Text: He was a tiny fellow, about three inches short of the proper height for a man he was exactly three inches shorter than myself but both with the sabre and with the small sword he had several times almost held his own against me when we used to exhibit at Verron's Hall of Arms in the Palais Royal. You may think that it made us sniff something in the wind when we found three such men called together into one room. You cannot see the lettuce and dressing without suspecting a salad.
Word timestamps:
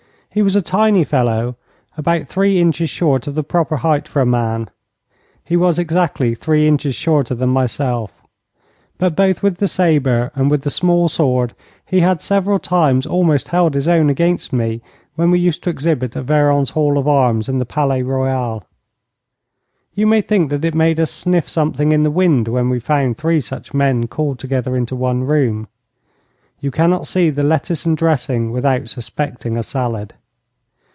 He 0.33 0.41
was 0.41 0.55
a 0.55 0.61
tiny 0.61 1.03
fellow, 1.03 1.57
about 1.97 2.29
three 2.29 2.57
inches 2.61 2.89
short 2.89 3.27
of 3.27 3.35
the 3.35 3.43
proper 3.43 3.75
height 3.75 4.07
for 4.07 4.21
a 4.21 4.25
man 4.25 4.69
he 5.43 5.57
was 5.57 5.77
exactly 5.77 6.33
three 6.35 6.69
inches 6.69 6.95
shorter 6.95 7.35
than 7.35 7.49
myself 7.49 8.13
but 8.97 9.13
both 9.13 9.43
with 9.43 9.57
the 9.57 9.67
sabre 9.67 10.31
and 10.33 10.49
with 10.49 10.61
the 10.61 10.69
small 10.69 11.09
sword 11.09 11.53
he 11.85 11.99
had 11.99 12.21
several 12.21 12.59
times 12.59 13.05
almost 13.05 13.49
held 13.49 13.73
his 13.73 13.89
own 13.89 14.09
against 14.09 14.53
me 14.53 14.81
when 15.15 15.31
we 15.31 15.37
used 15.41 15.63
to 15.63 15.69
exhibit 15.69 16.15
at 16.15 16.23
Verron's 16.27 16.69
Hall 16.69 16.97
of 16.97 17.09
Arms 17.09 17.49
in 17.49 17.59
the 17.59 17.65
Palais 17.65 18.01
Royal. 18.01 18.63
You 19.95 20.07
may 20.07 20.21
think 20.21 20.49
that 20.51 20.63
it 20.63 20.73
made 20.73 20.97
us 20.97 21.11
sniff 21.11 21.49
something 21.49 21.91
in 21.91 22.03
the 22.03 22.09
wind 22.09 22.47
when 22.47 22.69
we 22.69 22.79
found 22.79 23.17
three 23.17 23.41
such 23.41 23.73
men 23.73 24.07
called 24.07 24.39
together 24.39 24.77
into 24.77 24.95
one 24.95 25.25
room. 25.25 25.67
You 26.61 26.71
cannot 26.71 27.05
see 27.05 27.31
the 27.31 27.43
lettuce 27.43 27.85
and 27.85 27.97
dressing 27.97 28.51
without 28.53 28.87
suspecting 28.87 29.57
a 29.57 29.63
salad. 29.63 30.13